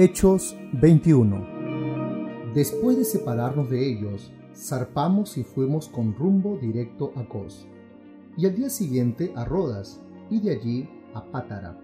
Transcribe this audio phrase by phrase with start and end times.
[0.00, 7.66] Hechos 21 Después de separarnos de ellos, zarpamos y fuimos con rumbo directo a Cos,
[8.36, 10.00] y al día siguiente a Rodas,
[10.30, 11.80] y de allí a Pátara.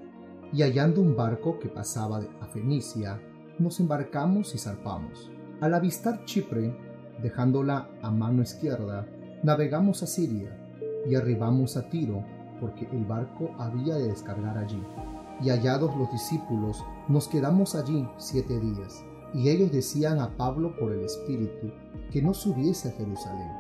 [0.53, 3.21] Y hallando un barco que pasaba a Fenicia,
[3.59, 5.33] nos embarcamos y zarpamos.
[5.61, 6.73] Al avistar Chipre,
[7.21, 9.09] dejándola a mano izquierda,
[9.43, 10.57] navegamos a Siria
[11.11, 12.25] y arribamos a Tiro,
[12.61, 14.81] porque el barco había de descargar allí.
[15.43, 19.05] Y hallados los discípulos, nos quedamos allí siete días.
[19.33, 21.73] Y ellos decían a Pablo por el Espíritu
[22.11, 23.51] que no subiese a Jerusalén.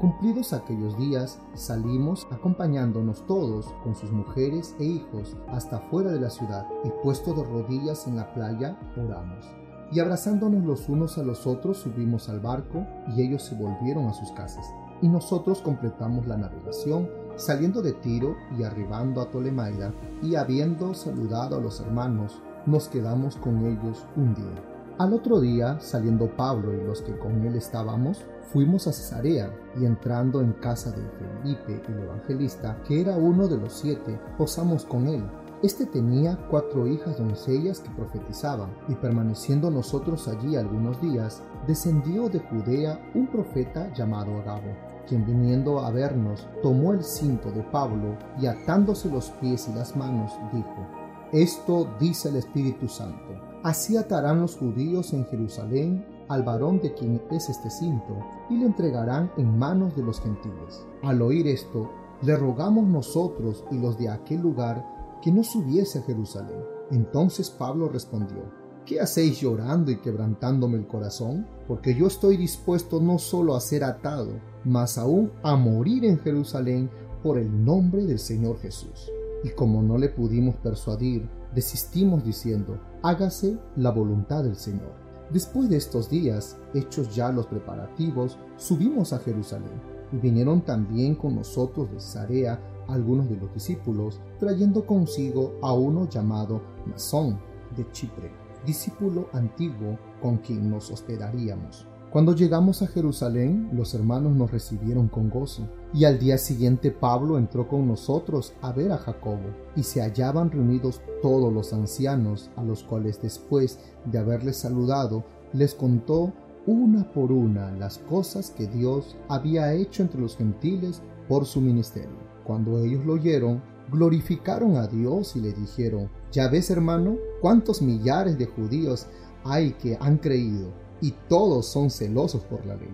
[0.00, 6.30] Cumplidos aquellos días, salimos acompañándonos todos con sus mujeres e hijos hasta fuera de la
[6.30, 9.44] ciudad y puesto de rodillas en la playa, oramos.
[9.92, 14.14] Y abrazándonos los unos a los otros subimos al barco y ellos se volvieron a
[14.14, 14.66] sus casas.
[15.02, 17.08] Y nosotros completamos la navegación
[17.40, 23.36] saliendo de Tiro y arribando a Tolemaida y habiendo saludado a los hermanos, nos quedamos
[23.36, 24.62] con ellos un día.
[24.98, 29.86] Al otro día, saliendo Pablo y los que con él estábamos, fuimos a Cesarea y
[29.86, 35.08] entrando en casa de Felipe el evangelista, que era uno de los siete, posamos con
[35.08, 35.24] él.
[35.62, 42.40] Este tenía cuatro hijas doncellas que profetizaban, y permaneciendo nosotros allí algunos días, descendió de
[42.40, 44.74] Judea un profeta llamado Agabo,
[45.10, 49.94] quien viniendo a vernos tomó el cinto de Pablo y atándose los pies y las
[49.94, 50.86] manos, dijo,
[51.32, 57.20] Esto dice el Espíritu Santo Así atarán los judíos en Jerusalén al varón de quien
[57.30, 58.16] es este cinto,
[58.48, 60.86] y le entregarán en manos de los gentiles.
[61.02, 61.90] Al oír esto,
[62.22, 64.82] le rogamos nosotros y los de aquel lugar
[65.20, 66.62] que no subiese a Jerusalén.
[66.90, 68.44] Entonces Pablo respondió,
[68.86, 71.46] ¿qué hacéis llorando y quebrantándome el corazón?
[71.68, 74.30] Porque yo estoy dispuesto no solo a ser atado,
[74.64, 76.90] mas aún a morir en Jerusalén
[77.22, 79.10] por el nombre del Señor Jesús.
[79.44, 84.92] Y como no le pudimos persuadir, desistimos diciendo, hágase la voluntad del Señor.
[85.30, 89.80] Después de estos días, hechos ya los preparativos, subimos a Jerusalén,
[90.12, 96.08] y vinieron también con nosotros de Zarea algunos de los discípulos, trayendo consigo a uno
[96.08, 97.38] llamado Masón
[97.76, 98.32] de Chipre,
[98.66, 101.86] discípulo antiguo con quien nos hospedaríamos.
[102.10, 107.38] Cuando llegamos a Jerusalén, los hermanos nos recibieron con gozo, y al día siguiente Pablo
[107.38, 112.64] entró con nosotros a ver a Jacobo, y se hallaban reunidos todos los ancianos, a
[112.64, 115.22] los cuales después de haberles saludado,
[115.52, 116.32] les contó
[116.66, 122.18] una por una las cosas que Dios había hecho entre los gentiles por su ministerio.
[122.42, 128.36] Cuando ellos lo oyeron, glorificaron a Dios y le dijeron, ya ves hermano, cuántos millares
[128.36, 129.06] de judíos
[129.44, 132.92] hay que han creído y todos son celosos por la ley.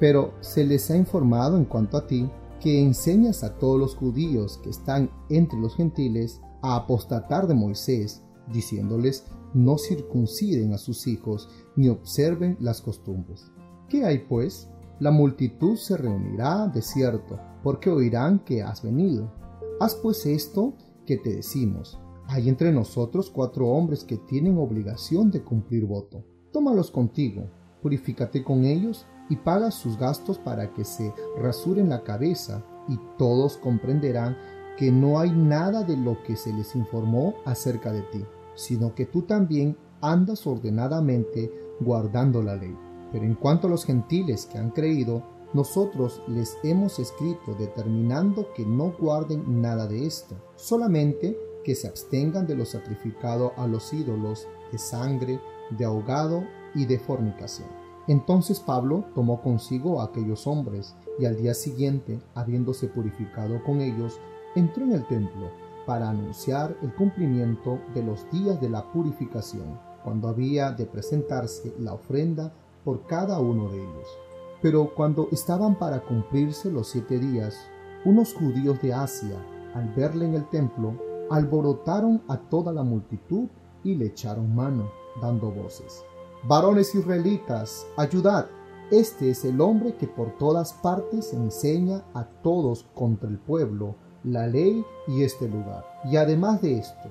[0.00, 2.30] Pero se les ha informado en cuanto a ti
[2.60, 8.22] que enseñas a todos los judíos que están entre los gentiles a apostatar de Moisés,
[8.52, 13.50] diciéndoles no circunciden a sus hijos ni observen las costumbres.
[13.88, 14.68] ¿Qué hay pues?
[15.00, 19.32] La multitud se reunirá de cierto, porque oirán que has venido.
[19.80, 20.74] Haz pues esto
[21.06, 21.98] que te decimos.
[22.26, 27.50] Hay entre nosotros cuatro hombres que tienen obligación de cumplir voto tómalos contigo,
[27.82, 33.56] purifícate con ellos y paga sus gastos para que se rasuren la cabeza y todos
[33.56, 34.36] comprenderán
[34.76, 39.06] que no hay nada de lo que se les informó acerca de ti, sino que
[39.06, 42.76] tú también andas ordenadamente guardando la ley.
[43.12, 45.22] Pero en cuanto a los gentiles que han creído,
[45.54, 52.46] nosotros les hemos escrito determinando que no guarden nada de esto, solamente que se abstengan
[52.46, 55.40] de lo sacrificado a los ídolos, de sangre,
[55.70, 57.68] de ahogado y de fornicación.
[58.06, 64.18] Entonces Pablo tomó consigo a aquellos hombres y al día siguiente, habiéndose purificado con ellos,
[64.54, 65.50] entró en el templo
[65.86, 71.94] para anunciar el cumplimiento de los días de la purificación, cuando había de presentarse la
[71.94, 72.52] ofrenda
[72.82, 74.08] por cada uno de ellos.
[74.62, 77.58] Pero cuando estaban para cumplirse los siete días,
[78.04, 79.36] unos judíos de Asia,
[79.74, 80.94] al verle en el templo,
[81.30, 83.48] alborotaron a toda la multitud
[83.84, 86.04] y le echaron mano dando voces.
[86.44, 88.46] Varones israelitas, ayudad.
[88.90, 94.46] Este es el hombre que por todas partes enseña a todos contra el pueblo la
[94.46, 95.84] ley y este lugar.
[96.04, 97.08] Y además de esto,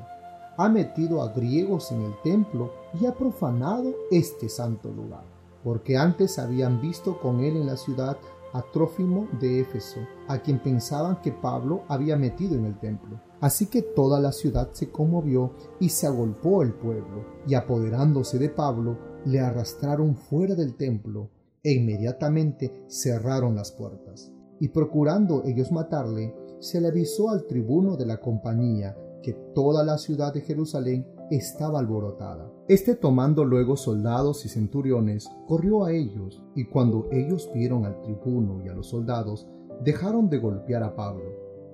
[0.58, 5.24] ha metido a griegos en el templo y ha profanado este santo lugar,
[5.64, 8.18] porque antes habían visto con él en la ciudad
[8.54, 13.22] a Trófimo de Éfeso, a quien pensaban que Pablo había metido en el templo.
[13.40, 18.50] Así que toda la ciudad se conmovió y se agolpó el pueblo, y apoderándose de
[18.50, 21.30] Pablo, le arrastraron fuera del templo,
[21.64, 24.32] e inmediatamente cerraron las puertas.
[24.60, 29.98] Y procurando ellos matarle, se le avisó al tribuno de la compañía que toda la
[29.98, 32.52] ciudad de Jerusalén estaba alborotada.
[32.68, 38.62] Este tomando luego soldados y centuriones, corrió a ellos, y cuando ellos vieron al tribuno
[38.64, 39.48] y a los soldados,
[39.84, 41.26] dejaron de golpear a Pablo.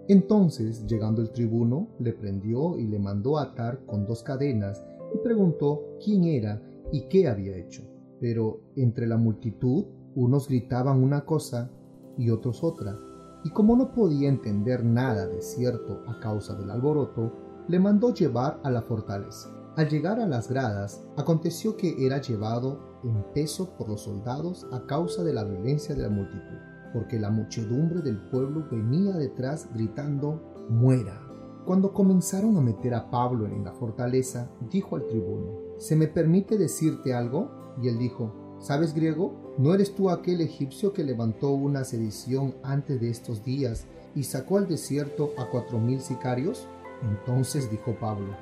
[0.07, 4.83] Entonces, llegando el tribuno, le prendió y le mandó atar con dos cadenas,
[5.13, 6.61] y preguntó quién era
[6.91, 7.83] y qué había hecho.
[8.19, 9.85] Pero entre la multitud,
[10.15, 11.71] unos gritaban una cosa
[12.17, 12.97] y otros otra,
[13.43, 17.33] y como no podía entender nada de cierto a causa del alboroto,
[17.67, 19.49] le mandó llevar a la fortaleza.
[19.75, 24.85] Al llegar a las gradas, aconteció que era llevado en peso por los soldados a
[24.85, 26.57] causa de la violencia de la multitud,
[26.93, 31.19] porque la muchedumbre del pueblo venía detrás gritando, muera.
[31.65, 36.57] Cuando comenzaron a meter a Pablo en la fortaleza, dijo al tribuno, ¿se me permite
[36.57, 37.49] decirte algo?
[37.81, 39.55] Y él dijo, ¿sabes griego?
[39.57, 44.57] ¿No eres tú aquel egipcio que levantó una sedición antes de estos días y sacó
[44.57, 46.67] al desierto a cuatro mil sicarios?
[47.03, 48.35] Entonces dijo Pablo,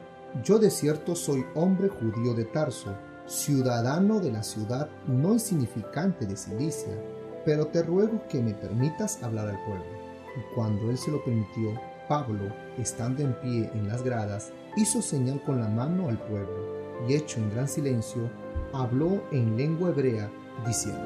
[0.43, 6.35] Yo de cierto soy hombre judío de Tarso, ciudadano de la ciudad no insignificante de
[6.35, 6.93] Cilicia,
[7.45, 9.85] pero te ruego que me permitas hablar al pueblo.
[10.37, 11.71] Y cuando él se lo permitió,
[12.07, 17.15] Pablo, estando en pie en las gradas, hizo señal con la mano al pueblo, y
[17.15, 18.29] hecho en gran silencio,
[18.73, 20.29] habló en lengua hebrea,
[20.65, 21.01] diciendo,